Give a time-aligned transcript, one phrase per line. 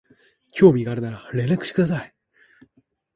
[0.51, 2.15] 興味があるなら連絡してください